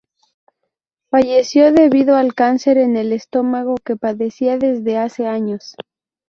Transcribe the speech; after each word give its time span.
Falleció 1.11 1.71
debido 1.71 2.15
al 2.15 2.33
cáncer 2.33 2.79
en 2.79 2.97
el 2.97 3.13
estómago, 3.13 3.75
que 3.85 3.97
padecía 3.97 4.57
desde 4.57 4.97
hace 4.97 5.27
años. 5.27 5.75